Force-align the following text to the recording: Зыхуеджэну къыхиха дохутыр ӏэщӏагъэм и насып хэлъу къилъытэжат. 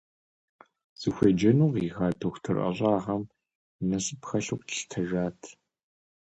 Зыхуеджэну 0.99 1.71
къыхиха 1.73 2.07
дохутыр 2.19 2.57
ӏэщӏагъэм 2.63 3.23
и 3.81 3.83
насып 3.89 4.21
хэлъу 4.27 4.57
къилъытэжат. 4.67 5.39